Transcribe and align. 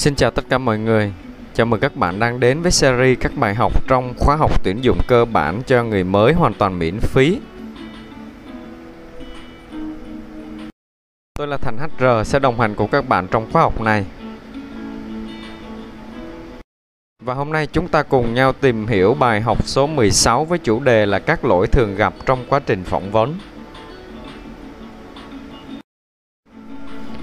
Xin 0.00 0.14
chào 0.14 0.30
tất 0.30 0.44
cả 0.48 0.58
mọi 0.58 0.78
người. 0.78 1.12
Chào 1.54 1.66
mừng 1.66 1.80
các 1.80 1.96
bạn 1.96 2.18
đang 2.18 2.40
đến 2.40 2.62
với 2.62 2.72
series 2.72 3.18
các 3.20 3.32
bài 3.36 3.54
học 3.54 3.88
trong 3.88 4.14
khóa 4.18 4.36
học 4.36 4.64
tuyển 4.64 4.84
dụng 4.84 4.98
cơ 5.08 5.24
bản 5.24 5.62
cho 5.66 5.84
người 5.84 6.04
mới 6.04 6.32
hoàn 6.32 6.54
toàn 6.54 6.78
miễn 6.78 7.00
phí. 7.00 7.40
Tôi 11.38 11.46
là 11.46 11.56
Thành 11.56 11.76
HR 11.78 12.04
sẽ 12.24 12.38
đồng 12.38 12.60
hành 12.60 12.74
cùng 12.74 12.90
các 12.90 13.08
bạn 13.08 13.26
trong 13.30 13.52
khóa 13.52 13.62
học 13.62 13.80
này. 13.80 14.04
Và 17.22 17.34
hôm 17.34 17.52
nay 17.52 17.66
chúng 17.66 17.88
ta 17.88 18.02
cùng 18.02 18.34
nhau 18.34 18.52
tìm 18.52 18.86
hiểu 18.86 19.14
bài 19.14 19.40
học 19.40 19.66
số 19.66 19.86
16 19.86 20.44
với 20.44 20.58
chủ 20.58 20.80
đề 20.80 21.06
là 21.06 21.18
các 21.18 21.44
lỗi 21.44 21.66
thường 21.66 21.96
gặp 21.96 22.14
trong 22.26 22.44
quá 22.48 22.60
trình 22.66 22.84
phỏng 22.84 23.10
vấn. 23.10 23.38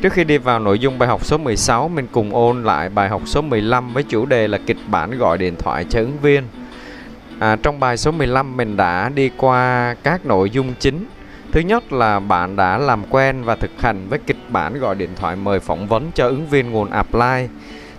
Trước 0.01 0.13
khi 0.13 0.23
đi 0.23 0.37
vào 0.37 0.59
nội 0.59 0.79
dung 0.79 0.99
bài 0.99 1.09
học 1.09 1.25
số 1.25 1.37
16, 1.37 1.89
mình 1.89 2.07
cùng 2.11 2.35
ôn 2.35 2.63
lại 2.63 2.89
bài 2.89 3.09
học 3.09 3.21
số 3.25 3.41
15 3.41 3.93
với 3.93 4.03
chủ 4.03 4.25
đề 4.25 4.47
là 4.47 4.57
kịch 4.65 4.77
bản 4.87 5.17
gọi 5.17 5.37
điện 5.37 5.55
thoại 5.55 5.85
cho 5.89 5.99
ứng 5.99 6.19
viên. 6.21 6.43
À, 7.39 7.55
trong 7.55 7.79
bài 7.79 7.97
số 7.97 8.11
15 8.11 8.57
mình 8.57 8.77
đã 8.77 9.09
đi 9.09 9.29
qua 9.37 9.95
các 10.03 10.25
nội 10.25 10.49
dung 10.49 10.73
chính. 10.79 11.05
Thứ 11.51 11.59
nhất 11.59 11.93
là 11.93 12.19
bạn 12.19 12.55
đã 12.55 12.77
làm 12.77 13.03
quen 13.09 13.43
và 13.43 13.55
thực 13.55 13.71
hành 13.77 14.07
với 14.09 14.19
kịch 14.19 14.37
bản 14.49 14.79
gọi 14.79 14.95
điện 14.95 15.09
thoại 15.15 15.35
mời 15.35 15.59
phỏng 15.59 15.87
vấn 15.87 16.11
cho 16.15 16.27
ứng 16.27 16.47
viên 16.47 16.71
nguồn 16.71 16.89
apply. 16.89 17.47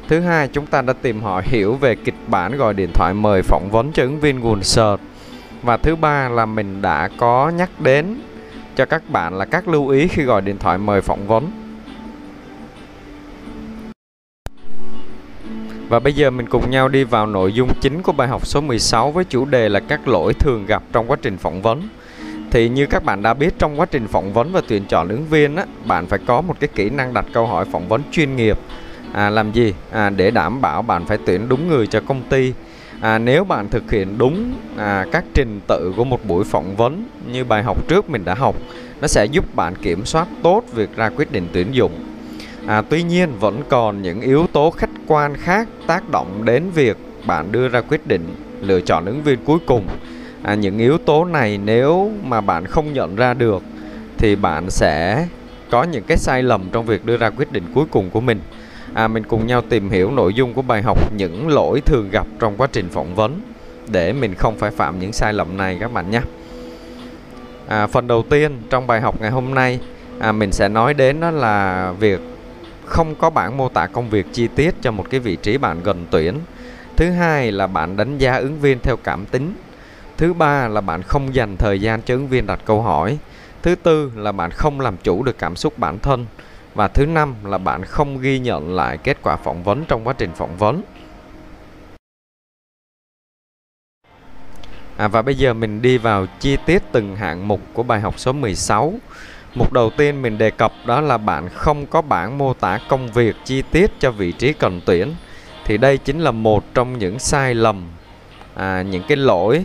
Thứ 0.09 0.20
hai, 0.20 0.48
chúng 0.48 0.66
ta 0.66 0.82
đã 0.82 0.92
tìm 0.92 1.23
hỏi 1.23 1.42
hiểu 1.46 1.74
về 1.74 1.95
kịch 1.95 2.15
bản 2.26 2.56
gọi 2.56 2.74
điện 2.74 2.90
thoại 2.95 3.15
mời 3.15 3.42
phỏng 3.42 3.70
vấn 3.70 3.92
cho 3.92 4.02
ứng 4.02 4.20
viên 4.20 4.40
nguồn 4.40 4.62
search. 4.62 5.01
Và 5.62 5.76
thứ 5.76 5.96
ba 5.96 6.28
là 6.28 6.46
mình 6.46 6.82
đã 6.82 7.09
có 7.16 7.52
nhắc 7.56 7.70
đến 7.80 8.20
cho 8.76 8.84
các 8.84 9.10
bạn 9.10 9.34
là 9.34 9.45
các 9.45 9.68
lưu 9.68 9.88
ý 9.88 10.09
khi 10.09 10.23
gọi 10.23 10.40
điện 10.40 10.59
thoại 10.59 10.78
mời 10.78 11.01
phỏng 11.01 11.26
vấn. 11.26 11.67
Và 15.88 15.98
bây 15.98 16.12
giờ 16.12 16.30
mình 16.30 16.46
cùng 16.46 16.70
nhau 16.70 16.88
đi 16.88 17.04
vào 17.04 17.26
nội 17.26 17.52
dung 17.52 17.68
chính 17.80 18.02
của 18.02 18.12
bài 18.12 18.28
học 18.28 18.46
số 18.46 18.60
16 18.60 19.10
với 19.10 19.24
chủ 19.24 19.44
đề 19.44 19.68
là 19.68 19.80
các 19.80 20.08
lỗi 20.08 20.34
thường 20.34 20.66
gặp 20.66 20.82
trong 20.92 21.10
quá 21.10 21.16
trình 21.22 21.36
phỏng 21.36 21.62
vấn. 21.62 21.88
Thì 22.50 22.68
như 22.68 22.86
các 22.86 23.04
bạn 23.04 23.22
đã 23.22 23.34
biết 23.34 23.54
trong 23.58 23.80
quá 23.80 23.86
trình 23.86 24.06
phỏng 24.09 24.32
vấn 24.32 24.52
và 24.52 24.60
tuyển 24.68 24.84
chọn 24.88 25.09
ứng 25.09 25.24
viên 25.26 25.56
á, 25.56 25.64
bạn 25.84 26.06
phải 26.06 26.18
có 26.26 26.40
một 26.40 26.54
cái 26.60 26.68
kỹ 26.74 26.90
năng 26.90 27.14
đặt 27.14 27.26
câu 27.32 27.46
hỏi 27.46 27.64
phỏng 27.72 27.88
vấn 27.88 28.02
chuyên 28.10 28.36
nghiệp. 28.36 28.59
À, 29.12 29.30
làm 29.30 29.52
gì? 29.52 29.74
À, 29.90 30.10
để 30.10 30.30
đảm 30.30 30.60
bảo 30.60 30.82
bạn 30.82 31.06
phải 31.06 31.18
tuyển 31.26 31.48
đúng 31.48 31.68
người 31.68 31.86
cho 31.86 32.00
công 32.00 32.22
ty. 32.22 32.52
À, 33.00 33.18
nếu 33.18 33.44
bạn 33.44 33.68
thực 33.68 33.90
hiện 33.90 34.18
đúng 34.18 34.52
à, 34.76 35.06
các 35.12 35.24
trình 35.34 35.60
tự 35.66 35.92
của 35.96 36.04
một 36.04 36.26
buổi 36.26 36.44
phỏng 36.44 36.76
vấn 36.76 37.04
như 37.32 37.44
bài 37.44 37.62
học 37.62 37.88
trước 37.88 38.10
mình 38.10 38.24
đã 38.24 38.34
học, 38.34 38.56
nó 39.00 39.06
sẽ 39.06 39.24
giúp 39.24 39.56
bạn 39.56 39.74
kiểm 39.82 40.04
soát 40.04 40.28
tốt 40.42 40.62
việc 40.74 40.96
ra 40.96 41.10
quyết 41.16 41.32
định 41.32 41.48
tuyển 41.52 41.66
dụng 41.72 41.92
À, 42.68 42.82
tuy 42.88 43.02
nhiên 43.02 43.32
vẫn 43.40 43.62
còn 43.68 44.02
những 44.02 44.20
yếu 44.20 44.46
tố 44.52 44.70
khách 44.70 44.87
quan 45.09 45.37
khác 45.37 45.68
tác 45.87 46.09
động 46.09 46.45
đến 46.45 46.70
việc 46.74 46.96
bạn 47.26 47.52
đưa 47.52 47.68
ra 47.68 47.80
quyết 47.80 48.06
định 48.06 48.34
lựa 48.60 48.80
chọn 48.80 49.04
ứng 49.04 49.23
viên 49.23 49.38
cuối 49.45 49.59
cùng. 49.66 49.87
À, 50.42 50.54
những 50.54 50.78
yếu 50.78 50.98
tố 50.98 51.24
này 51.24 51.59
nếu 51.65 52.10
mà 52.24 52.40
bạn 52.40 52.66
không 52.66 52.92
nhận 52.92 53.16
ra 53.16 53.34
được 53.34 53.62
thì 54.18 54.37
bạn 54.37 54.70
sẽ 54.70 55.26
có 55.70 55.82
những 55.82 56.04
cái 56.06 56.16
sai 56.16 56.42
lầm 56.42 56.68
trong 56.73 56.87
việc 56.87 57.04
đưa 57.04 57.16
ra 57.16 57.30
quyết 57.30 57.52
định 57.52 57.65
cuối 57.74 57.84
cùng 57.90 58.10
của 58.10 58.20
mình. 58.20 58.40
À, 58.95 59.09
mình 59.09 59.23
cùng 59.28 59.46
nhau 59.46 59.62
tìm 59.68 59.90
hiểu 59.90 60.10
nội 60.10 60.34
dung 60.34 60.54
của 60.54 60.62
bài 60.62 60.82
học 60.82 61.12
những 61.16 61.48
lỗi 61.48 61.80
thường 61.80 62.10
gặp 62.10 62.26
trong 62.40 62.56
quá 62.56 62.68
trình 62.72 62.88
phỏng 62.88 63.15
vấn 63.15 63.40
để 63.88 64.12
mình 64.12 64.34
không 64.34 64.59
phải 64.59 64.70
phạm 64.70 64.98
những 64.98 65.12
sai 65.12 65.32
lầm 65.32 65.56
này 65.56 65.76
các 65.81 65.93
bạn 65.93 66.10
nhé. 66.10 66.20
À, 67.69 67.87
phần 67.87 68.06
đầu 68.06 68.22
tiên 68.31 68.53
trong 68.70 68.87
bài 68.87 69.00
học 69.00 69.20
ngày 69.20 69.31
hôm 69.31 69.54
nay 69.54 69.81
à, 70.19 70.32
mình 70.32 70.53
sẽ 70.53 70.69
nói 70.69 70.94
đến 70.94 71.20
đó 71.20 71.31
là 71.31 71.93
việc 72.00 72.20
không 72.88 73.14
có 73.14 73.31
bản 73.31 73.56
mô 73.56 73.69
tả 73.69 73.86
công 73.86 74.10
việc 74.10 74.26
chi 74.32 74.48
tiết 74.54 74.75
cho 74.82 74.91
một 74.91 75.10
cái 75.10 75.20
vị 75.20 75.36
trí 75.36 75.58
bạn 75.58 75.82
gần 75.82 76.06
tuyển. 76.10 76.38
Thứ 76.97 77.10
hai 77.10 77.53
là 77.53 77.66
bạn 77.66 77.97
đánh 77.97 78.19
giá 78.19 78.36
ứng 78.36 78.60
viên 78.60 78.78
theo 78.81 78.97
cảm 78.97 79.26
tính. 79.26 79.54
Thứ 80.16 80.32
ba 80.32 80.69
là 80.69 80.81
bạn 80.81 81.03
không 81.03 81.34
dành 81.34 81.56
thời 81.56 81.81
gian 81.81 82.03
cho 82.03 82.15
ứng 82.15 82.28
viên 82.28 82.47
đặt 82.47 82.60
câu 82.65 82.82
hỏi. 82.82 83.19
Thứ 83.62 83.75
tư 83.75 84.12
là 84.16 84.32
bạn 84.32 84.50
không 84.50 84.81
làm 84.81 84.97
chủ 85.03 85.22
được 85.22 85.38
cảm 85.38 85.56
xúc 85.56 85.78
bản 85.78 85.98
thân. 85.98 86.27
Và 86.75 86.88
thứ 86.88 87.06
năm 87.06 87.34
là 87.44 87.59
bạn 87.59 87.84
không 87.84 88.21
ghi 88.21 88.38
nhận 88.38 88.75
lại 88.77 88.98
kết 88.98 89.16
quả 89.22 89.37
phỏng 89.37 89.62
vấn 89.62 89.84
trong 89.88 90.06
quá 90.06 90.15
trình 90.19 90.31
phỏng 90.37 90.56
vấn. 90.56 90.82
À, 94.97 95.09
và 95.09 95.22
bây 95.22 95.34
giờ 95.34 95.54
mình 95.54 95.82
đi 95.82 95.98
vào 95.98 96.27
chi 96.41 96.56
tiết 96.66 96.82
từng 96.93 97.16
hạng 97.16 97.48
mục 97.48 97.60
của 97.72 97.82
bài 97.82 98.00
học 98.00 98.19
số 98.19 98.32
16. 98.32 98.94
Mục 99.54 99.72
đầu 99.72 99.91
tiên 99.91 100.22
mình 100.22 100.38
đề 100.38 100.50
cập 100.50 100.72
đó 100.86 101.00
là 101.00 101.19
bạn 101.19 101.48
không 101.48 101.86
có 101.86 102.03
bảng 102.03 102.38
mô 102.38 102.54
tả 102.54 102.78
công 102.88 103.09
việc 103.09 103.36
chi 103.44 103.62
tiết 103.62 103.91
cho 104.00 104.10
vị 104.10 104.32
trí 104.32 104.53
cần 104.53 104.81
tuyển. 104.84 105.14
Thì 105.64 105.78
đây 105.78 105.98
chính 105.98 106.20
là 106.20 106.31
một 106.31 106.75
trong 106.75 106.98
những 106.98 107.19
sai 107.19 107.54
lầm, 107.54 107.88
à, 108.54 108.82
những 108.82 109.03
cái 109.09 109.16
lỗi 109.16 109.64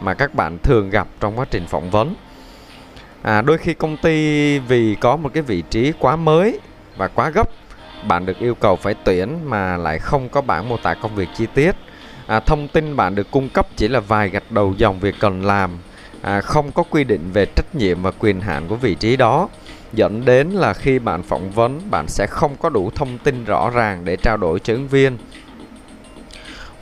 mà 0.00 0.14
các 0.14 0.34
bạn 0.34 0.58
thường 0.58 0.90
gặp 0.90 1.08
trong 1.20 1.38
quá 1.38 1.46
trình 1.50 1.66
phỏng 1.66 1.90
vấn. 1.90 2.14
À, 3.22 3.42
đôi 3.42 3.58
khi 3.58 3.74
công 3.74 3.96
ty 3.96 4.58
vì 4.58 4.94
có 4.94 5.16
một 5.16 5.30
cái 5.34 5.42
vị 5.42 5.62
trí 5.70 5.92
quá 5.98 6.16
mới 6.16 6.60
và 6.96 7.08
quá 7.08 7.30
gấp, 7.30 7.48
bạn 8.08 8.26
được 8.26 8.38
yêu 8.38 8.54
cầu 8.54 8.76
phải 8.76 8.94
tuyển 9.04 9.50
mà 9.50 9.76
lại 9.76 9.98
không 9.98 10.28
có 10.28 10.40
bảng 10.40 10.68
mô 10.68 10.76
tả 10.76 10.94
công 10.94 11.14
việc 11.14 11.28
chi 11.36 11.46
tiết. 11.54 11.72
À, 12.26 12.40
thông 12.40 12.68
tin 12.68 12.96
bạn 12.96 13.14
được 13.14 13.30
cung 13.30 13.48
cấp 13.48 13.66
chỉ 13.76 13.88
là 13.88 14.00
vài 14.00 14.28
gạch 14.28 14.50
đầu 14.50 14.74
dòng 14.76 15.00
việc 15.00 15.14
cần 15.20 15.44
làm 15.44 15.78
à, 16.24 16.40
không 16.40 16.72
có 16.72 16.82
quy 16.82 17.04
định 17.04 17.30
về 17.32 17.46
trách 17.46 17.74
nhiệm 17.74 18.02
và 18.02 18.10
quyền 18.10 18.40
hạn 18.40 18.68
của 18.68 18.76
vị 18.76 18.94
trí 18.94 19.16
đó. 19.16 19.48
Dẫn 19.92 20.24
đến 20.24 20.50
là 20.50 20.74
khi 20.74 20.98
bạn 20.98 21.22
phỏng 21.22 21.50
vấn 21.50 21.80
bạn 21.90 22.08
sẽ 22.08 22.26
không 22.26 22.56
có 22.56 22.68
đủ 22.68 22.90
thông 22.94 23.18
tin 23.18 23.44
rõ 23.44 23.70
ràng 23.70 24.04
để 24.04 24.16
trao 24.16 24.36
đổi 24.36 24.60
cho 24.60 24.74
ứng 24.74 24.88
viên. 24.88 25.18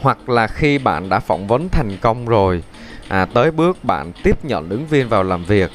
Hoặc 0.01 0.29
là 0.29 0.47
khi 0.47 0.79
bạn 0.79 1.09
đã 1.09 1.21
phỏng 1.21 1.47
vấn 1.47 1.69
thành 1.69 1.97
công 2.01 2.27
rồi 2.27 2.63
à, 3.09 3.25
tới 3.25 3.51
bước 3.51 3.85
bạn 3.85 4.13
tiếp 4.23 4.45
nhận 4.45 4.69
ứng 4.69 4.87
viên 4.87 5.09
vào 5.09 5.23
làm 5.23 5.45
việc 5.45 5.71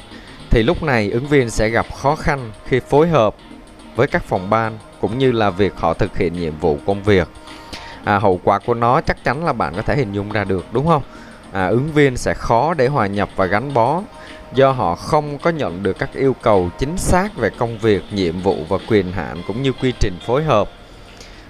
thì 0.50 0.62
lúc 0.62 0.82
này 0.82 1.10
ứng 1.10 1.26
viên 1.26 1.50
sẽ 1.50 1.68
gặp 1.68 1.86
khó 1.94 2.16
khăn 2.16 2.50
khi 2.66 2.80
phối 2.80 3.08
hợp 3.08 3.34
với 3.96 4.06
các 4.06 4.24
phòng 4.24 4.50
ban 4.50 4.78
cũng 5.00 5.18
như 5.18 5.32
là 5.32 5.50
việc 5.50 5.72
họ 5.76 5.94
thực 5.94 6.16
hiện 6.16 6.32
nhiệm 6.32 6.58
vụ 6.60 6.78
công 6.86 7.02
việc. 7.02 7.28
À, 8.04 8.18
hậu 8.18 8.40
quả 8.44 8.58
của 8.58 8.74
nó 8.74 9.00
chắc 9.00 9.24
chắn 9.24 9.44
là 9.44 9.52
bạn 9.52 9.72
có 9.76 9.82
thể 9.82 9.96
hình 9.96 10.12
dung 10.12 10.32
ra 10.32 10.44
được 10.44 10.66
đúng 10.72 10.86
không? 10.86 11.02
À, 11.52 11.66
ứng 11.66 11.92
viên 11.92 12.16
sẽ 12.16 12.34
khó 12.34 12.74
để 12.74 12.86
hòa 12.86 13.06
nhập 13.06 13.28
và 13.36 13.46
gắn 13.46 13.74
bó 13.74 14.02
do 14.54 14.70
họ 14.70 14.94
không 14.94 15.38
có 15.38 15.50
nhận 15.50 15.82
được 15.82 15.98
các 15.98 16.10
yêu 16.14 16.36
cầu 16.42 16.70
chính 16.78 16.98
xác 16.98 17.36
về 17.36 17.50
công 17.50 17.78
việc, 17.78 18.02
nhiệm 18.10 18.40
vụ 18.40 18.56
và 18.68 18.78
quyền 18.88 19.12
hạn 19.12 19.42
cũng 19.46 19.62
như 19.62 19.72
quy 19.72 19.92
trình 20.00 20.14
phối 20.26 20.44
hợp. 20.44 20.70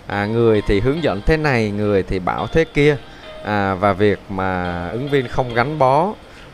À, 0.07 0.27
người 0.27 0.63
thì 0.67 0.81
hướng 0.81 1.03
dẫn 1.03 1.21
thế 1.27 1.37
này, 1.37 1.71
người 1.71 2.03
thì 2.03 2.19
bảo 2.19 2.47
thế 2.47 2.65
kia. 2.65 2.97
À, 3.45 3.75
và 3.75 3.93
việc 3.93 4.19
mà 4.29 4.89
ứng 4.89 5.09
viên 5.09 5.29
không 5.29 5.55
gắn 5.55 5.79
bó, 5.79 6.13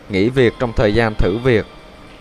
nghỉ 0.09 0.29
việc 0.29 0.53
trong 0.59 0.73
thời 0.73 0.95
gian 0.95 1.15
thử 1.15 1.39
việc 1.39 1.67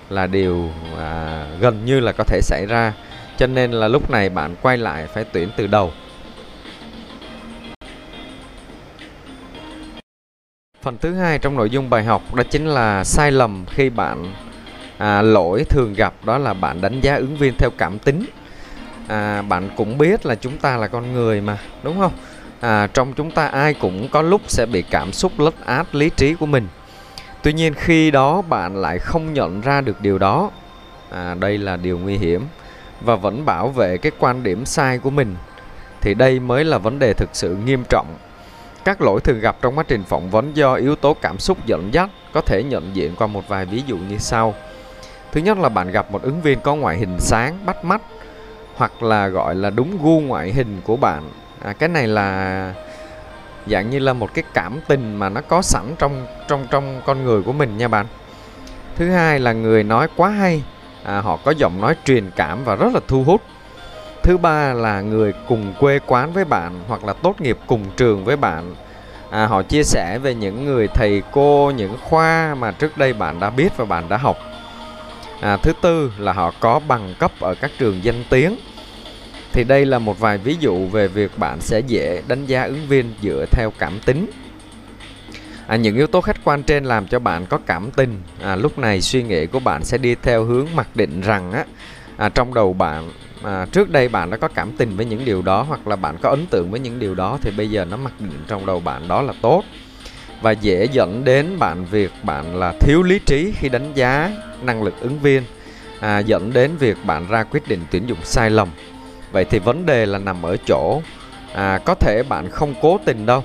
là 0.10 0.28
điều 0.28 0.70
à, 1.00 1.46
gần 1.60 1.86
như 1.86 2.00
là 2.00 2.12
có 2.12 2.24
thể 2.24 2.40
xảy 2.42 2.66
ra. 2.70 2.94
Cho 3.38 3.48
nên 3.48 3.72
là 3.72 3.88
lúc 3.88 4.12
này 4.12 4.30
bạn 4.30 4.56
quay 4.62 4.78
lại 4.78 5.08
phải 5.14 5.24
tuyển 5.24 5.50
từ 5.58 5.68
đầu. 5.68 5.92
Phần 10.84 10.98
thứ 10.98 11.14
hai 11.14 11.40
trong 11.40 11.56
nội 11.56 11.70
dung 11.70 11.90
bài 11.90 12.04
học 12.04 12.36
đó 12.36 12.44
chính 12.44 12.68
là 12.68 13.04
sai 13.04 13.32
lầm 13.32 13.66
khi 13.70 13.90
bạn 13.90 14.34
à, 14.98 15.22
lỗi 15.22 15.64
thường 15.70 15.94
gặp 15.94 16.14
đó 16.26 16.38
là 16.38 16.54
bạn 16.54 16.82
đánh 16.82 17.02
giá 17.02 17.16
ứng 17.16 17.38
viên 17.38 17.54
theo 17.58 17.70
cảm 17.78 18.00
tính. 18.00 18.26
À, 19.08 19.42
bạn 19.42 19.70
cũng 19.76 19.98
biết 19.98 20.26
là 20.26 20.36
chúng 20.36 20.58
ta 20.58 20.78
là 20.78 20.88
con 20.88 21.14
người 21.14 21.42
mà 21.42 21.58
đúng 21.84 22.00
không? 22.00 22.12
À, 22.60 22.88
trong 22.88 23.14
chúng 23.14 23.32
ta 23.32 23.48
ai 23.48 23.74
cũng 23.74 24.08
có 24.12 24.22
lúc 24.22 24.42
sẽ 24.48 24.66
bị 24.66 24.82
cảm 24.82 25.12
xúc 25.12 25.40
lấn 25.40 25.54
át 25.66 25.96
lý 25.96 26.10
trí 26.10 26.34
của 26.34 26.46
mình. 26.46 26.68
Tuy 27.44 27.54
nhiên 27.54 27.74
khi 27.74 28.12
đó 28.12 28.42
bạn 28.42 28.76
lại 28.76 29.00
không 29.00 29.34
nhận 29.34 29.62
ra 29.62 29.82
được 29.82 30.02
điều 30.02 30.18
đó, 30.18 30.52
à, 31.10 31.36
đây 31.40 31.58
là 31.58 31.78
điều 31.78 32.00
nguy 32.00 32.18
hiểm 32.18 32.42
và 33.02 33.16
vẫn 33.16 33.46
bảo 33.46 33.70
vệ 33.70 33.98
cái 33.98 34.12
quan 34.20 34.44
điểm 34.44 34.66
sai 34.66 34.98
của 34.98 35.10
mình 35.10 35.36
thì 36.02 36.14
đây 36.14 36.40
mới 36.40 36.64
là 36.64 36.78
vấn 36.78 37.00
đề 37.00 37.14
thực 37.14 37.30
sự 37.34 37.58
nghiêm 37.66 37.84
trọng 37.90 38.08
các 38.86 39.02
lỗi 39.02 39.22
thường 39.22 39.40
gặp 39.40 39.56
trong 39.62 39.78
quá 39.78 39.84
trình 39.88 40.04
phỏng 40.04 40.30
vấn 40.30 40.58
do 40.58 40.74
yếu 40.74 40.96
tố 40.96 41.16
cảm 41.22 41.40
xúc 41.40 41.66
dẫn 41.66 41.94
dắt 41.94 42.10
có 42.34 42.42
thể 42.42 42.64
nhận 42.64 42.96
diện 42.96 43.16
qua 43.16 43.28
một 43.28 43.48
vài 43.48 43.66
ví 43.66 43.84
dụ 43.88 43.98
như 43.98 44.18
sau. 44.18 44.54
Thứ 45.32 45.42
nhất 45.42 45.58
là 45.58 45.70
bạn 45.70 45.92
gặp 45.92 46.12
một 46.12 46.22
ứng 46.22 46.42
viên 46.42 46.60
có 46.60 46.76
ngoại 46.76 46.98
hình 46.98 47.20
sáng, 47.20 47.66
bắt 47.66 47.86
mắt 47.86 48.02
hoặc 48.76 49.04
là 49.04 49.28
gọi 49.28 49.56
là 49.56 49.70
đúng 49.70 49.98
gu 50.04 50.20
ngoại 50.20 50.52
hình 50.52 50.82
của 50.84 50.98
bạn. 50.98 51.24
À, 51.64 51.74
cái 51.74 51.90
này 51.90 52.08
là 52.08 52.74
dạng 53.68 53.90
như 53.90 54.00
là 54.00 54.14
một 54.14 54.34
cái 54.34 54.44
cảm 54.54 54.80
tình 54.88 55.16
mà 55.16 55.30
nó 55.30 55.42
có 55.42 55.62
sẵn 55.62 55.96
trong 56.00 56.28
trong 56.48 56.68
trong 56.72 57.02
con 57.06 57.24
người 57.24 57.42
của 57.42 57.54
mình 57.54 57.78
nha 57.78 57.88
bạn. 57.88 58.06
Thứ 58.96 59.10
hai 59.10 59.40
là 59.40 59.54
người 59.54 59.84
nói 59.84 60.08
quá 60.16 60.30
hay, 60.30 60.64
à, 61.04 61.22
họ 61.22 61.38
có 61.46 61.52
giọng 61.52 61.82
nói 61.82 61.96
truyền 62.06 62.32
cảm 62.36 62.64
và 62.64 62.76
rất 62.76 62.94
là 62.94 63.00
thu 63.08 63.24
hút 63.24 63.42
thứ 64.24 64.38
ba 64.38 64.74
là 64.74 65.02
người 65.02 65.34
cùng 65.48 65.74
quê 65.80 66.00
quán 66.06 66.34
với 66.34 66.46
bạn 66.46 66.80
hoặc 66.88 67.04
là 67.04 67.14
tốt 67.14 67.42
nghiệp 67.42 67.58
cùng 67.68 67.86
trường 67.98 68.26
với 68.26 68.36
bạn. 68.36 68.76
À, 69.30 69.46
họ 69.46 69.64
chia 69.64 69.84
sẻ 69.84 70.20
về 70.24 70.36
những 70.36 70.66
người 70.66 70.88
thầy 70.88 71.22
cô 71.32 71.72
những 71.76 71.98
khoa 72.02 72.56
mà 72.56 72.72
trước 72.72 72.98
đây 72.98 73.14
bạn 73.14 73.40
đã 73.40 73.50
biết 73.50 73.78
và 73.78 73.86
bạn 73.86 74.10
đã 74.10 74.18
học. 74.18 74.38
À, 75.42 75.58
thứ 75.58 75.74
tư 75.82 76.12
là 76.18 76.34
họ 76.34 76.54
có 76.60 76.80
bằng 76.88 77.16
cấp 77.20 77.32
ở 77.40 77.56
các 77.56 77.72
trường 77.80 78.04
danh 78.04 78.24
tiếng. 78.30 78.56
Thì 79.52 79.64
đây 79.64 79.86
là 79.86 80.00
một 80.00 80.20
vài 80.20 80.38
ví 80.38 80.58
dụ 80.60 80.88
về 80.88 81.08
việc 81.08 81.32
bạn 81.38 81.62
sẽ 81.62 81.80
dễ 81.80 82.22
đánh 82.28 82.46
giá 82.46 82.64
ứng 82.64 82.88
viên 82.88 83.14
dựa 83.22 83.46
theo 83.52 83.72
cảm 83.80 84.00
tính. 84.06 84.32
À, 85.68 85.76
những 85.76 85.96
yếu 85.96 86.08
tố 86.08 86.22
khách 86.22 86.38
quan 86.44 86.64
trên 86.64 86.86
làm 86.86 87.08
cho 87.08 87.20
bạn 87.20 87.46
có 87.46 87.60
cảm 87.66 87.92
tình. 87.92 88.22
À, 88.42 88.56
lúc 88.56 88.78
này 88.78 89.02
suy 89.02 89.24
nghĩ 89.24 89.46
của 89.46 89.60
bạn 89.60 89.84
sẽ 89.84 89.98
đi 89.98 90.16
theo 90.16 90.44
hướng 90.44 90.68
mặc 90.76 90.88
định 90.96 91.22
rằng 91.22 91.52
á 91.52 91.66
à, 92.18 92.30
trong 92.30 92.54
đầu 92.54 92.74
bạn 92.74 93.12
à, 93.44 93.66
trước 93.72 93.90
đây 93.90 94.08
bạn 94.08 94.30
đã 94.30 94.38
có 94.38 94.48
cảm 94.48 94.72
tình 94.78 94.96
với 94.98 95.06
những 95.06 95.26
điều 95.26 95.42
đó 95.42 95.62
hoặc 95.62 95.88
là 95.88 95.96
bạn 95.96 96.18
có 96.22 96.30
ấn 96.30 96.46
tượng 96.46 96.72
với 96.72 96.80
những 96.80 97.00
điều 97.00 97.16
đó 97.16 97.38
thì 97.42 97.52
bây 97.58 97.70
giờ 97.70 97.86
nó 97.86 97.98
mặc 97.98 98.14
định 98.20 98.44
trong 98.48 98.66
đầu 98.66 98.80
bạn 98.80 99.08
đó 99.08 99.22
là 99.22 99.34
tốt. 99.42 99.64
Và 100.42 100.52
dễ 100.52 100.88
dẫn 100.92 101.24
đến 101.24 101.60
bạn 101.60 101.86
việc 101.86 102.12
bạn 102.24 102.56
là 102.56 102.74
thiếu 102.80 103.04
lý 103.04 103.20
trí 103.20 103.54
khi 103.60 103.70
đánh 103.70 103.92
giá 103.96 104.32
năng 104.62 104.84
lực 104.84 104.94
ứng 105.00 105.20
viên 105.20 105.44
à, 106.00 106.20
dẫn 106.20 106.54
đến 106.54 106.72
việc 106.78 106.98
bạn 107.06 107.26
ra 107.30 107.44
quyết 107.44 107.68
định 107.68 107.80
tuyển 107.92 108.10
dụng 108.10 108.20
sai 108.24 108.50
lầm. 108.50 108.68
Vậy 109.32 109.46
thì 109.46 109.60
vấn 109.60 109.86
đề 109.86 110.06
là 110.06 110.20
nằm 110.20 110.46
ở 110.46 110.58
chỗ 110.68 111.02
à, 111.54 111.80
có 111.86 111.96
thể 111.96 112.24
bạn 112.30 112.50
không 112.50 112.74
cố 112.82 113.00
tình 113.06 113.26
đâu 113.26 113.44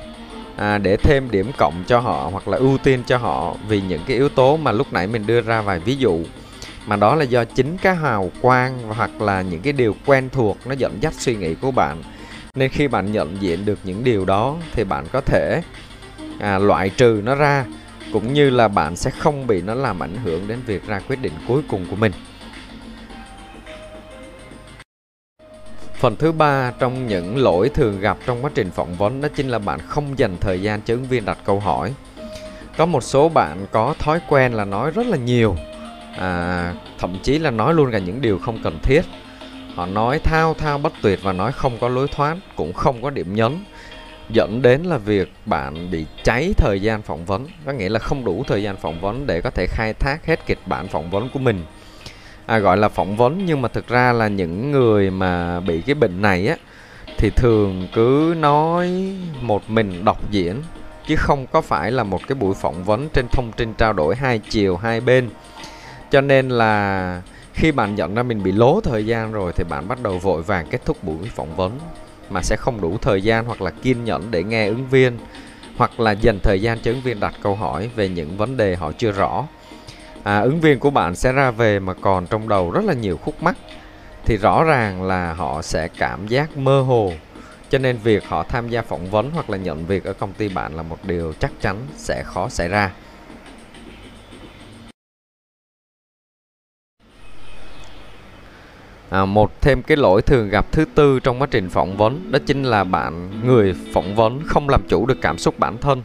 à, 0.56 0.78
để 0.78 0.96
thêm 0.96 1.30
điểm 1.30 1.52
cộng 1.58 1.84
cho 1.86 2.00
họ 2.00 2.28
hoặc 2.32 2.48
là 2.48 2.58
ưu 2.58 2.78
tiên 2.78 3.02
cho 3.06 3.16
họ 3.16 3.54
vì 3.68 3.80
những 3.80 4.00
cái 4.06 4.16
yếu 4.16 4.28
tố 4.28 4.56
mà 4.56 4.72
lúc 4.72 4.92
nãy 4.92 5.06
mình 5.06 5.26
đưa 5.26 5.40
ra 5.40 5.60
vài 5.60 5.78
ví 5.78 5.96
dụ 5.96 6.20
mà 6.88 6.96
đó 6.96 7.14
là 7.14 7.24
do 7.24 7.44
chính 7.44 7.76
cái 7.76 7.94
hào 7.94 8.30
quang 8.42 8.82
hoặc 8.82 9.20
là 9.20 9.42
những 9.42 9.60
cái 9.60 9.72
điều 9.72 9.94
quen 10.06 10.28
thuộc 10.32 10.58
nó 10.66 10.74
dẫn 10.74 10.98
dắt 11.00 11.14
suy 11.18 11.36
nghĩ 11.36 11.54
của 11.54 11.70
bạn 11.70 12.02
nên 12.54 12.70
khi 12.70 12.88
bạn 12.88 13.12
nhận 13.12 13.36
diện 13.40 13.64
được 13.64 13.78
những 13.84 14.04
điều 14.04 14.24
đó 14.24 14.56
thì 14.72 14.84
bạn 14.84 15.06
có 15.12 15.20
thể 15.20 15.62
à, 16.40 16.58
loại 16.58 16.90
trừ 16.90 17.20
nó 17.24 17.34
ra 17.34 17.64
cũng 18.12 18.32
như 18.34 18.50
là 18.50 18.68
bạn 18.68 18.96
sẽ 18.96 19.10
không 19.10 19.46
bị 19.46 19.62
nó 19.62 19.74
làm 19.74 20.02
ảnh 20.02 20.16
hưởng 20.24 20.48
đến 20.48 20.58
việc 20.66 20.86
ra 20.86 21.00
quyết 21.08 21.22
định 21.22 21.32
cuối 21.48 21.62
cùng 21.68 21.86
của 21.90 21.96
mình 21.96 22.12
Phần 25.94 26.16
thứ 26.16 26.32
ba 26.32 26.72
trong 26.78 27.06
những 27.06 27.36
lỗi 27.36 27.68
thường 27.68 28.00
gặp 28.00 28.18
trong 28.26 28.44
quá 28.44 28.50
trình 28.54 28.70
phỏng 28.70 28.94
vấn 28.94 29.20
đó 29.20 29.28
chính 29.36 29.48
là 29.48 29.58
bạn 29.58 29.78
không 29.86 30.18
dành 30.18 30.36
thời 30.40 30.62
gian 30.62 30.80
cho 30.82 30.94
ứng 30.94 31.04
viên 31.04 31.24
đặt 31.24 31.38
câu 31.44 31.60
hỏi. 31.60 31.94
Có 32.76 32.86
một 32.86 33.02
số 33.02 33.28
bạn 33.28 33.66
có 33.72 33.94
thói 33.98 34.20
quen 34.28 34.52
là 34.52 34.64
nói 34.64 34.90
rất 34.90 35.06
là 35.06 35.16
nhiều, 35.16 35.56
à, 36.18 36.74
thậm 36.98 37.16
chí 37.22 37.38
là 37.38 37.50
nói 37.50 37.74
luôn 37.74 37.92
cả 37.92 37.98
những 37.98 38.20
điều 38.20 38.38
không 38.38 38.58
cần 38.64 38.78
thiết. 38.82 39.02
Họ 39.74 39.86
nói 39.86 40.18
thao 40.18 40.54
thao 40.54 40.78
bất 40.78 40.92
tuyệt 41.02 41.18
và 41.22 41.32
nói 41.32 41.52
không 41.52 41.78
có 41.80 41.88
lối 41.88 42.08
thoát, 42.08 42.36
cũng 42.56 42.72
không 42.72 43.02
có 43.02 43.10
điểm 43.10 43.34
nhấn 43.34 43.58
dẫn 44.30 44.62
đến 44.62 44.82
là 44.82 44.98
việc 44.98 45.32
bạn 45.46 45.90
bị 45.90 46.06
cháy 46.24 46.54
thời 46.56 46.80
gian 46.80 47.02
phỏng 47.02 47.24
vấn 47.24 47.46
có 47.66 47.72
nghĩa 47.72 47.88
là 47.88 47.98
không 47.98 48.24
đủ 48.24 48.44
thời 48.46 48.62
gian 48.62 48.76
phỏng 48.76 49.00
vấn 49.00 49.26
để 49.26 49.40
có 49.40 49.50
thể 49.50 49.66
khai 49.68 49.94
thác 49.94 50.26
hết 50.26 50.46
kịch 50.46 50.58
bản 50.66 50.88
phỏng 50.88 51.10
vấn 51.10 51.28
của 51.28 51.38
mình 51.38 51.64
à, 52.46 52.58
gọi 52.58 52.76
là 52.76 52.88
phỏng 52.88 53.16
vấn 53.16 53.46
nhưng 53.46 53.62
mà 53.62 53.68
thực 53.68 53.88
ra 53.88 54.12
là 54.12 54.28
những 54.28 54.70
người 54.70 55.10
mà 55.10 55.60
bị 55.60 55.80
cái 55.80 55.94
bệnh 55.94 56.22
này 56.22 56.46
á 56.46 56.56
thì 57.18 57.30
thường 57.30 57.88
cứ 57.94 58.34
nói 58.38 59.16
một 59.40 59.70
mình 59.70 60.04
đọc 60.04 60.30
diễn 60.30 60.62
chứ 61.06 61.16
không 61.16 61.46
có 61.46 61.60
phải 61.60 61.90
là 61.90 62.04
một 62.04 62.20
cái 62.28 62.34
buổi 62.34 62.54
phỏng 62.54 62.84
vấn 62.84 63.08
trên 63.08 63.26
thông 63.32 63.52
tin 63.52 63.74
trao 63.74 63.92
đổi 63.92 64.16
hai 64.16 64.38
chiều 64.38 64.76
hai 64.76 65.00
bên 65.00 65.30
cho 66.10 66.20
nên 66.20 66.48
là 66.48 67.22
khi 67.54 67.72
bạn 67.72 67.94
nhận 67.94 68.14
ra 68.14 68.22
mình 68.22 68.42
bị 68.42 68.52
lố 68.52 68.80
thời 68.84 69.06
gian 69.06 69.32
rồi 69.32 69.52
thì 69.56 69.64
bạn 69.64 69.88
bắt 69.88 70.02
đầu 70.02 70.18
vội 70.18 70.42
vàng 70.42 70.66
kết 70.70 70.84
thúc 70.84 71.04
buổi 71.04 71.30
phỏng 71.34 71.56
vấn 71.56 71.78
mà 72.30 72.42
sẽ 72.42 72.56
không 72.56 72.80
đủ 72.80 72.98
thời 73.02 73.22
gian 73.22 73.44
hoặc 73.44 73.62
là 73.62 73.70
kiên 73.70 74.04
nhẫn 74.04 74.30
để 74.30 74.44
nghe 74.44 74.66
ứng 74.66 74.86
viên 74.88 75.18
hoặc 75.76 76.00
là 76.00 76.12
dành 76.12 76.38
thời 76.42 76.62
gian 76.62 76.78
cho 76.82 76.90
ứng 76.90 77.00
viên 77.00 77.20
đặt 77.20 77.34
câu 77.42 77.54
hỏi 77.54 77.90
về 77.96 78.08
những 78.08 78.36
vấn 78.36 78.56
đề 78.56 78.76
họ 78.76 78.92
chưa 78.92 79.12
rõ. 79.12 79.46
À, 80.22 80.40
ứng 80.40 80.60
viên 80.60 80.78
của 80.78 80.90
bạn 80.90 81.14
sẽ 81.14 81.32
ra 81.32 81.50
về 81.50 81.78
mà 81.78 81.94
còn 81.94 82.26
trong 82.26 82.48
đầu 82.48 82.70
rất 82.70 82.84
là 82.84 82.94
nhiều 82.94 83.16
khúc 83.16 83.42
mắc 83.42 83.56
thì 84.24 84.36
rõ 84.36 84.64
ràng 84.64 85.02
là 85.02 85.32
họ 85.32 85.62
sẽ 85.62 85.88
cảm 85.98 86.26
giác 86.26 86.56
mơ 86.56 86.80
hồ. 86.80 87.12
Cho 87.70 87.78
nên 87.78 87.98
việc 87.98 88.28
họ 88.28 88.42
tham 88.42 88.68
gia 88.68 88.82
phỏng 88.82 89.10
vấn 89.10 89.30
hoặc 89.30 89.50
là 89.50 89.56
nhận 89.56 89.86
việc 89.86 90.04
ở 90.04 90.12
công 90.12 90.32
ty 90.32 90.48
bạn 90.48 90.76
là 90.76 90.82
một 90.82 90.98
điều 91.04 91.32
chắc 91.40 91.52
chắn 91.60 91.76
sẽ 91.96 92.22
khó 92.22 92.48
xảy 92.48 92.68
ra. 92.68 92.90
À, 99.10 99.24
một 99.24 99.60
thêm 99.60 99.82
cái 99.82 99.96
lỗi 99.96 100.22
thường 100.22 100.48
gặp 100.48 100.66
thứ 100.72 100.84
tư 100.94 101.20
trong 101.20 101.42
quá 101.42 101.48
trình 101.50 101.68
phỏng 101.68 101.96
vấn 101.96 102.32
đó 102.32 102.38
chính 102.46 102.62
là 102.62 102.84
bạn 102.84 103.30
người 103.44 103.74
phỏng 103.92 104.14
vấn 104.14 104.40
không 104.46 104.68
làm 104.68 104.80
chủ 104.88 105.06
được 105.06 105.18
cảm 105.20 105.38
xúc 105.38 105.58
bản 105.58 105.78
thân. 105.78 106.02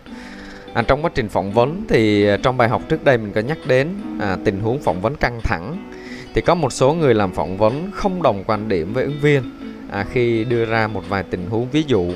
À, 0.74 0.82
trong 0.82 1.06
quá 1.06 1.12
trình 1.16 1.30
phỏng 1.30 1.54
vấn 1.54 1.84
thì 1.90 2.28
à, 2.28 2.38
trong 2.44 2.58
bài 2.58 2.70
học 2.70 2.82
trước 2.90 3.04
đây 3.04 3.18
mình 3.18 3.32
có 3.34 3.42
nhắc 3.42 3.58
đến 3.68 3.88
à, 4.20 4.38
tình 4.46 4.60
huống 4.60 4.82
phỏng 4.82 5.02
vấn 5.02 5.16
căng 5.16 5.42
thẳng. 5.42 5.92
Thì 6.34 6.42
có 6.42 6.56
một 6.56 6.74
số 6.74 6.94
người 6.94 7.14
làm 7.14 7.32
phỏng 7.32 7.58
vấn 7.58 7.92
không 7.94 8.22
đồng 8.22 8.44
quan 8.44 8.68
điểm 8.68 8.94
với 8.94 9.04
ứng 9.04 9.20
viên 9.22 9.44
à, 9.92 10.06
khi 10.12 10.44
đưa 10.44 10.66
ra 10.66 10.88
một 10.88 11.04
vài 11.10 11.24
tình 11.24 11.50
huống 11.50 11.70
ví 11.72 11.84
dụ 11.88 12.12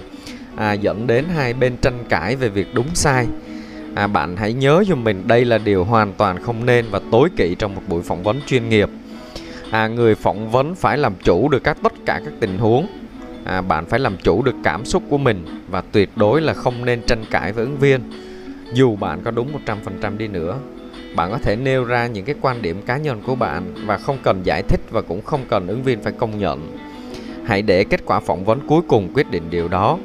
à, 0.56 0.74
dẫn 0.74 1.08
đến 1.08 1.26
hai 1.36 1.54
bên 1.54 1.78
tranh 1.78 2.06
cãi 2.10 2.36
về 2.36 2.50
việc 2.50 2.68
đúng 2.74 2.88
sai. 2.94 3.28
À, 3.96 4.08
bạn 4.08 4.36
hãy 4.38 4.54
nhớ 4.54 4.84
giùm 4.88 5.04
mình 5.04 5.28
đây 5.28 5.46
là 5.46 5.58
điều 5.58 5.84
hoàn 5.84 6.14
toàn 6.14 6.44
không 6.44 6.66
nên 6.66 6.86
và 6.92 7.00
tối 7.12 7.30
kỵ 7.38 7.56
trong 7.60 7.76
một 7.76 7.82
buổi 7.88 8.04
phỏng 8.04 8.24
vấn 8.24 8.40
chuyên 8.48 8.70
nghiệp 8.70 8.90
à, 9.72 9.88
người 9.88 10.16
phỏng 10.16 10.52
vấn 10.52 10.76
phải 10.76 10.98
làm 10.98 11.14
chủ 11.24 11.50
được 11.50 11.64
các 11.64 11.78
tất 11.84 11.94
cả 12.06 12.22
các 12.26 12.34
tình 12.40 12.58
huống. 12.58 12.88
À, 13.44 13.62
bạn 13.62 13.86
phải 13.86 14.00
làm 14.00 14.18
chủ 14.18 14.42
được 14.42 14.56
cảm 14.64 14.86
xúc 14.86 15.04
của 15.10 15.18
mình 15.18 15.46
và 15.68 15.82
tuyệt 15.92 16.10
đối 16.16 16.42
là 16.42 16.54
không 16.54 16.86
nên 16.86 17.02
tranh 17.02 17.26
cãi 17.32 17.54
với 17.54 17.66
ứng 17.66 17.78
viên. 17.78 18.02
Dù 18.74 18.96
bạn 18.96 19.22
có 19.24 19.32
đúng 19.32 19.54
100% 19.66 20.18
đi 20.18 20.28
nữa 20.28 20.60
bạn 21.18 21.32
có 21.32 21.38
thể 21.38 21.56
nêu 21.56 21.84
ra 21.84 22.08
những 22.08 22.26
cái 22.26 22.36
quan 22.42 22.62
điểm 22.62 22.82
cá 22.82 22.98
nhân 22.98 23.22
của 23.26 23.36
bạn 23.36 23.74
và 23.86 23.98
không 23.98 24.18
cần 24.24 24.42
giải 24.44 24.64
thích 24.64 24.80
và 24.92 25.02
cũng 25.02 25.22
không 25.22 25.42
cần 25.50 25.68
ứng 25.68 25.84
viên 25.84 26.02
phải 26.02 26.14
công 26.14 26.40
nhận. 26.40 26.78
Hãy 27.46 27.62
để 27.62 27.84
kết 27.84 28.02
quả 28.06 28.20
phỏng 28.20 28.46
vấn 28.46 28.68
cuối 28.68 28.82
cùng 28.88 29.10
quyết 29.14 29.32
định 29.32 29.44
điều 29.50 29.68
đó. 29.68 29.98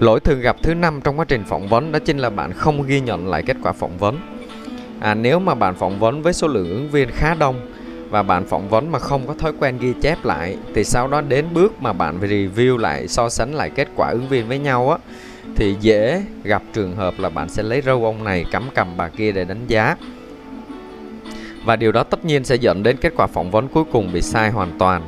Lỗi 0.00 0.20
thường 0.20 0.40
gặp 0.40 0.56
thứ 0.62 0.74
năm 0.74 1.00
trong 1.04 1.18
quá 1.18 1.24
trình 1.28 1.44
phỏng 1.44 1.68
vấn 1.68 1.92
đó 1.92 1.98
chính 1.98 2.18
là 2.18 2.30
bạn 2.30 2.52
không 2.52 2.82
ghi 2.82 3.00
nhận 3.00 3.28
lại 3.28 3.42
kết 3.42 3.56
quả 3.62 3.72
phỏng 3.72 3.98
vấn. 3.98 4.18
À, 5.00 5.14
nếu 5.14 5.38
mà 5.38 5.54
bạn 5.54 5.74
phỏng 5.74 5.98
vấn 5.98 6.22
với 6.22 6.32
số 6.32 6.48
lượng 6.48 6.70
ứng 6.70 6.90
viên 6.90 7.08
khá 7.10 7.34
đông 7.34 7.72
và 8.10 8.22
bạn 8.22 8.44
phỏng 8.44 8.68
vấn 8.68 8.92
mà 8.92 8.98
không 8.98 9.26
có 9.26 9.34
thói 9.34 9.52
quen 9.58 9.78
ghi 9.80 9.92
chép 10.02 10.24
lại 10.24 10.56
thì 10.74 10.84
sau 10.84 11.08
đó 11.08 11.20
đến 11.20 11.44
bước 11.54 11.82
mà 11.82 11.92
bạn 11.92 12.20
review 12.20 12.76
lại 12.76 13.08
so 13.08 13.28
sánh 13.28 13.54
lại 13.54 13.70
kết 13.70 13.88
quả 13.96 14.10
ứng 14.10 14.28
viên 14.28 14.48
với 14.48 14.58
nhau 14.58 14.90
á 14.90 14.98
thì 15.56 15.76
dễ 15.80 16.22
gặp 16.44 16.62
trường 16.72 16.96
hợp 16.96 17.14
là 17.18 17.28
bạn 17.28 17.48
sẽ 17.48 17.62
lấy 17.62 17.82
râu 17.82 18.04
ông 18.04 18.24
này 18.24 18.44
cắm 18.50 18.62
cầm 18.74 18.96
bà 18.96 19.08
kia 19.08 19.32
để 19.32 19.44
đánh 19.44 19.66
giá. 19.66 19.96
Và 21.64 21.76
điều 21.76 21.92
đó 21.92 22.02
tất 22.02 22.24
nhiên 22.24 22.44
sẽ 22.44 22.54
dẫn 22.54 22.82
đến 22.82 22.96
kết 22.96 23.12
quả 23.16 23.26
phỏng 23.26 23.50
vấn 23.50 23.68
cuối 23.68 23.84
cùng 23.92 24.12
bị 24.12 24.22
sai 24.22 24.50
hoàn 24.50 24.78
toàn. 24.78 25.02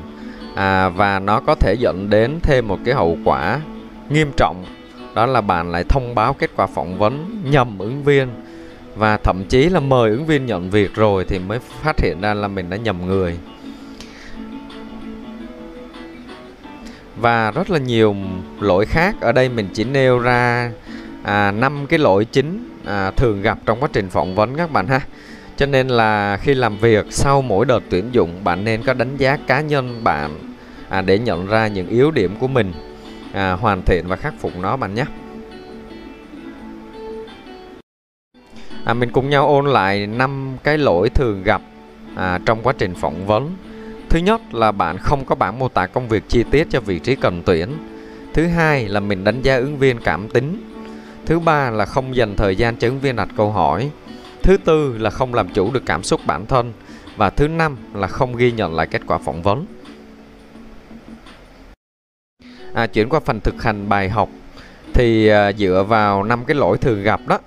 À, 0.54 0.88
và 0.88 1.18
nó 1.18 1.40
có 1.40 1.54
thể 1.54 1.74
dẫn 1.78 2.10
đến 2.10 2.38
thêm 2.42 2.68
một 2.68 2.78
cái 2.84 2.94
hậu 2.94 3.18
quả 3.24 3.60
nghiêm 4.10 4.30
trọng 4.36 4.64
đó 5.14 5.26
là 5.26 5.40
bạn 5.40 5.70
lại 5.70 5.84
thông 5.88 6.14
báo 6.14 6.34
kết 6.34 6.50
quả 6.56 6.66
phỏng 6.66 6.98
vấn 6.98 7.42
nhầm 7.44 7.78
ứng 7.78 8.02
viên 8.02 8.28
và 8.96 9.16
thậm 9.16 9.44
chí 9.44 9.68
là 9.68 9.80
mời 9.80 10.10
ứng 10.10 10.26
viên 10.26 10.46
nhận 10.46 10.70
việc 10.70 10.94
rồi 10.94 11.24
thì 11.28 11.38
mới 11.38 11.58
phát 11.82 12.00
hiện 12.00 12.20
ra 12.20 12.34
là 12.34 12.48
mình 12.48 12.70
đã 12.70 12.76
nhầm 12.76 13.06
người. 13.06 13.38
Và 17.16 17.50
rất 17.50 17.70
là 17.70 17.78
nhiều 17.78 18.16
lỗi 18.60 18.86
khác. 18.86 19.16
Ở 19.20 19.32
đây 19.32 19.48
mình 19.48 19.68
chỉ 19.72 19.84
nêu 19.84 20.18
ra 20.18 20.70
à, 21.22 21.50
5 21.50 21.86
cái 21.86 21.98
lỗi 21.98 22.24
chính 22.24 22.68
à, 22.84 23.10
thường 23.10 23.42
gặp 23.42 23.58
trong 23.66 23.80
quá 23.80 23.88
trình 23.92 24.08
phỏng 24.08 24.34
vấn 24.34 24.56
các 24.56 24.70
bạn 24.70 24.86
ha. 24.86 25.00
Cho 25.56 25.66
nên 25.66 25.88
là 25.88 26.36
khi 26.36 26.54
làm 26.54 26.76
việc 26.76 27.06
sau 27.10 27.42
mỗi 27.42 27.64
đợt 27.64 27.80
tuyển 27.90 28.04
dụng 28.12 28.44
bạn 28.44 28.64
nên 28.64 28.82
có 28.82 28.94
đánh 28.94 29.16
giá 29.16 29.38
cá 29.46 29.60
nhân 29.60 30.04
bạn 30.04 30.38
à, 30.88 31.00
để 31.02 31.18
nhận 31.18 31.46
ra 31.46 31.66
những 31.66 31.88
yếu 31.88 32.10
điểm 32.10 32.36
của 32.40 32.48
mình 32.48 32.72
à, 33.32 33.52
hoàn 33.52 33.82
thiện 33.82 34.06
và 34.08 34.16
khắc 34.16 34.34
phục 34.38 34.52
nó 34.56 34.76
bạn 34.76 34.94
nhé. 34.94 35.04
À, 38.84 38.94
mình 38.94 39.10
cùng 39.12 39.30
nhau 39.30 39.46
ôn 39.46 39.66
lại 39.66 40.06
năm 40.06 40.56
cái 40.62 40.78
lỗi 40.78 41.08
thường 41.08 41.42
gặp 41.42 41.62
à, 42.16 42.38
trong 42.46 42.62
quá 42.62 42.72
trình 42.78 42.94
phỏng 42.94 43.26
vấn. 43.26 43.56
Thứ 44.08 44.18
nhất 44.18 44.54
là 44.54 44.72
bạn 44.72 44.98
không 44.98 45.24
có 45.24 45.34
bản 45.34 45.58
mô 45.58 45.68
tả 45.68 45.86
công 45.86 46.08
việc 46.08 46.22
chi 46.28 46.44
tiết 46.50 46.66
cho 46.70 46.80
vị 46.80 46.98
trí 46.98 47.14
cần 47.14 47.42
tuyển. 47.46 47.70
Thứ 48.34 48.46
hai 48.46 48.88
là 48.88 49.00
mình 49.00 49.24
đánh 49.24 49.42
giá 49.42 49.56
ứng 49.56 49.78
viên 49.78 50.00
cảm 50.00 50.28
tính. 50.28 50.62
Thứ 51.26 51.38
ba 51.38 51.70
là 51.70 51.84
không 51.84 52.16
dành 52.16 52.36
thời 52.36 52.56
gian 52.56 52.76
cho 52.76 52.88
ứng 52.88 53.00
viên 53.00 53.16
đặt 53.16 53.28
câu 53.36 53.50
hỏi. 53.50 53.90
Thứ 54.42 54.56
tư 54.56 54.98
là 54.98 55.10
không 55.10 55.34
làm 55.34 55.48
chủ 55.48 55.70
được 55.72 55.82
cảm 55.86 56.02
xúc 56.02 56.20
bản 56.26 56.46
thân. 56.46 56.72
Và 57.16 57.30
thứ 57.30 57.48
năm 57.48 57.76
là 57.94 58.06
không 58.06 58.36
ghi 58.36 58.52
nhận 58.52 58.74
lại 58.74 58.86
kết 58.86 59.02
quả 59.06 59.18
phỏng 59.18 59.42
vấn 59.42 59.66
à, 62.74 62.86
chuyển 62.86 63.08
qua 63.08 63.20
phần 63.20 63.40
thực 63.40 63.62
hành 63.62 63.88
bài 63.88 64.08
học 64.08 64.28
thì 64.94 65.28
à, 65.28 65.52
dựa 65.52 65.84
vào 65.88 66.24
năm 66.24 66.44
cái 66.44 66.54
lỗi 66.54 66.78
thường 66.78 67.02
gặp 67.02 67.20
đó 67.26 67.38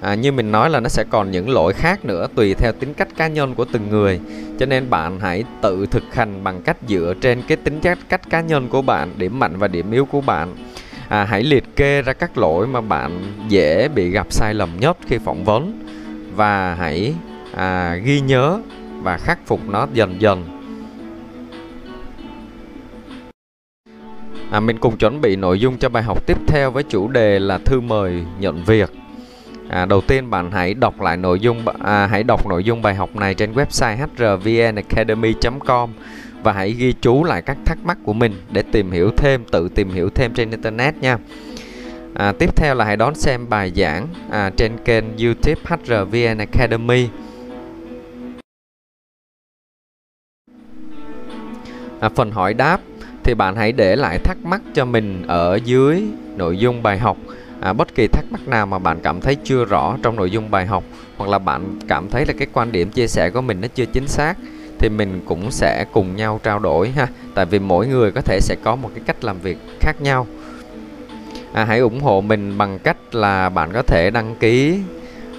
à, 0.00 0.14
như 0.14 0.32
mình 0.32 0.52
nói 0.52 0.70
là 0.70 0.80
nó 0.80 0.88
sẽ 0.88 1.04
còn 1.10 1.30
những 1.30 1.50
lỗi 1.50 1.72
khác 1.72 2.04
nữa 2.04 2.26
tùy 2.34 2.54
theo 2.54 2.72
tính 2.72 2.94
cách 2.94 3.08
cá 3.16 3.28
nhân 3.28 3.54
của 3.54 3.64
từng 3.64 3.88
người. 3.90 4.20
Cho 4.58 4.66
nên 4.66 4.90
bạn 4.90 5.20
hãy 5.20 5.44
tự 5.62 5.86
thực 5.86 6.14
hành 6.14 6.44
bằng 6.44 6.62
cách 6.62 6.76
dựa 6.88 7.14
trên 7.20 7.42
cái 7.48 7.56
tính 7.56 7.80
cách 7.80 7.98
cách 8.08 8.30
cá 8.30 8.40
nhân 8.40 8.68
của 8.68 8.82
bạn 8.82 9.10
điểm 9.16 9.38
mạnh 9.38 9.56
và 9.56 9.68
điểm 9.68 9.90
yếu 9.90 10.04
của 10.04 10.20
bạn. 10.20 10.56
À, 11.08 11.24
hãy 11.24 11.42
liệt 11.42 11.76
kê 11.76 12.02
ra 12.02 12.12
các 12.12 12.38
lỗi 12.38 12.66
mà 12.66 12.80
bạn 12.80 13.34
dễ 13.48 13.88
bị 13.88 14.10
gặp 14.10 14.26
sai 14.32 14.54
lầm 14.54 14.70
nhất 14.80 14.96
khi 15.06 15.18
phỏng 15.18 15.44
vấn 15.44 15.84
và 16.34 16.74
hãy 16.74 17.14
à, 17.54 17.94
ghi 17.94 18.20
nhớ 18.20 18.60
và 19.02 19.16
khắc 19.16 19.38
phục 19.46 19.68
nó 19.68 19.86
dần 19.92 20.20
dần. 20.20 20.59
À, 24.50 24.60
mình 24.60 24.78
cùng 24.78 24.96
chuẩn 24.96 25.20
bị 25.20 25.36
nội 25.36 25.60
dung 25.60 25.78
cho 25.78 25.88
bài 25.88 26.02
học 26.02 26.26
tiếp 26.26 26.36
theo 26.46 26.70
với 26.70 26.82
chủ 26.82 27.08
đề 27.08 27.38
là 27.38 27.58
thư 27.58 27.80
mời 27.80 28.24
nhận 28.38 28.64
việc. 28.64 28.90
À, 29.68 29.86
đầu 29.86 30.00
tiên 30.00 30.30
bạn 30.30 30.50
hãy 30.50 30.74
đọc 30.74 31.00
lại 31.00 31.16
nội 31.16 31.40
dung 31.40 31.64
à, 31.80 32.06
hãy 32.06 32.22
đọc 32.22 32.46
nội 32.46 32.64
dung 32.64 32.82
bài 32.82 32.94
học 32.94 33.16
này 33.16 33.34
trên 33.34 33.52
website 33.52 34.06
hrvnacademy.com 34.16 35.90
và 36.42 36.52
hãy 36.52 36.72
ghi 36.72 36.94
chú 37.00 37.24
lại 37.24 37.42
các 37.42 37.56
thắc 37.64 37.78
mắc 37.84 37.98
của 38.04 38.12
mình 38.12 38.32
để 38.52 38.62
tìm 38.62 38.90
hiểu 38.90 39.10
thêm 39.16 39.44
tự 39.44 39.68
tìm 39.68 39.90
hiểu 39.90 40.10
thêm 40.10 40.34
trên 40.34 40.50
internet 40.50 40.96
nha. 40.96 41.18
À, 42.14 42.32
tiếp 42.32 42.56
theo 42.56 42.74
là 42.74 42.84
hãy 42.84 42.96
đón 42.96 43.14
xem 43.14 43.48
bài 43.48 43.72
giảng 43.76 44.06
à, 44.30 44.50
trên 44.56 44.72
kênh 44.84 45.04
youtube 45.18 45.60
hrvn 45.64 46.38
academy 46.38 47.08
à, 52.00 52.08
phần 52.08 52.30
hỏi 52.30 52.54
đáp 52.54 52.80
thì 53.24 53.34
bạn 53.34 53.56
hãy 53.56 53.72
để 53.72 53.96
lại 53.96 54.18
thắc 54.18 54.36
mắc 54.44 54.60
cho 54.74 54.84
mình 54.84 55.22
ở 55.26 55.58
dưới 55.64 56.02
nội 56.36 56.58
dung 56.58 56.82
bài 56.82 56.98
học. 56.98 57.16
À, 57.60 57.72
bất 57.72 57.94
kỳ 57.94 58.06
thắc 58.06 58.24
mắc 58.30 58.48
nào 58.48 58.66
mà 58.66 58.78
bạn 58.78 58.98
cảm 59.02 59.20
thấy 59.20 59.36
chưa 59.44 59.64
rõ 59.64 59.96
trong 60.02 60.16
nội 60.16 60.30
dung 60.30 60.50
bài 60.50 60.66
học 60.66 60.84
hoặc 61.16 61.30
là 61.30 61.38
bạn 61.38 61.78
cảm 61.88 62.08
thấy 62.10 62.26
là 62.26 62.32
cái 62.38 62.46
quan 62.52 62.72
điểm 62.72 62.90
chia 62.90 63.06
sẻ 63.06 63.30
của 63.30 63.40
mình 63.40 63.60
nó 63.60 63.68
chưa 63.74 63.84
chính 63.84 64.08
xác 64.08 64.34
thì 64.78 64.88
mình 64.88 65.20
cũng 65.26 65.50
sẽ 65.50 65.84
cùng 65.92 66.16
nhau 66.16 66.40
trao 66.42 66.58
đổi 66.58 66.90
ha. 66.90 67.06
Tại 67.34 67.46
vì 67.46 67.58
mỗi 67.58 67.86
người 67.86 68.12
có 68.12 68.20
thể 68.20 68.38
sẽ 68.40 68.56
có 68.62 68.76
một 68.76 68.90
cái 68.94 69.04
cách 69.06 69.24
làm 69.24 69.38
việc 69.40 69.58
khác 69.80 70.00
nhau. 70.00 70.26
À, 71.52 71.64
hãy 71.64 71.78
ủng 71.78 72.00
hộ 72.00 72.20
mình 72.20 72.58
bằng 72.58 72.78
cách 72.78 73.14
là 73.14 73.48
bạn 73.48 73.72
có 73.72 73.82
thể 73.82 74.10
đăng 74.10 74.34
ký 74.40 74.78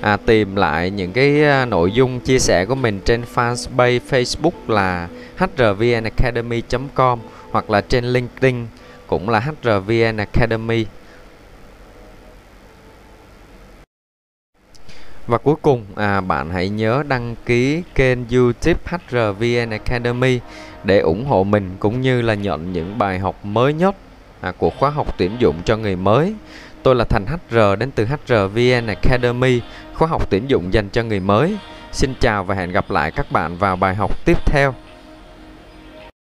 à, 0.01 0.17
tìm 0.17 0.55
lại 0.55 0.89
những 0.89 1.13
cái 1.13 1.43
à, 1.43 1.65
nội 1.65 1.91
dung 1.91 2.19
chia 2.19 2.39
sẻ 2.39 2.65
của 2.65 2.75
mình 2.75 3.00
trên 3.05 3.21
fanpage 3.35 4.00
Facebook 4.09 4.51
là 4.67 5.07
hrvnacademy.com 5.38 7.19
hoặc 7.51 7.70
là 7.70 7.81
trên 7.81 8.05
LinkedIn 8.05 8.67
cũng 9.08 9.29
là 9.29 9.39
hrvn 9.39 10.17
academy 10.17 10.86
Và 15.27 15.38
cuối 15.38 15.55
cùng, 15.62 15.86
à, 15.96 16.22
bạn 16.22 16.50
hãy 16.50 16.70
nhớ 16.70 17.03
đăng 17.08 17.36
ký 17.46 17.84
kênh 17.96 18.20
YouTube 18.29 18.79
HRVN 18.86 19.70
Academy 19.70 20.39
để 20.84 21.00
ủng 21.00 21.25
hộ 21.25 21.43
mình 21.43 21.75
cũng 21.79 22.01
như 22.01 22.22
là 22.22 22.34
nhận 22.34 22.74
những 22.74 22.98
bài 22.98 23.20
học 23.20 23.46
mới 23.46 23.74
nhất 23.74 23.96
à, 24.41 24.51
của 24.58 24.70
khóa 24.70 24.89
học 24.89 25.17
tuyển 25.17 25.31
dụng 25.39 25.55
cho 25.65 25.77
người 25.77 25.96
mới. 25.96 26.36
Tôi 26.84 26.96
là 26.96 27.03
Thành 27.03 27.25
HR 27.25 27.58
đến 27.79 27.91
từ 27.91 28.05
HRVN 28.05 28.88
Academy, 28.88 29.62
khóa 29.93 30.08
học 30.08 30.29
tuyển 30.29 30.50
dụng 30.50 30.74
dành 30.74 30.89
cho 30.89 31.03
người 31.03 31.20
mới. 31.20 31.58
Xin 31.91 32.13
chào 32.20 32.43
và 32.43 32.55
hẹn 32.55 32.72
gặp 32.72 32.91
lại 32.91 33.12
các 33.12 33.31
bạn 33.31 33.58
vào 33.58 33.75
bài 33.75 33.96
học 33.96 34.25
tiếp 34.25 34.38
theo. 34.46 34.74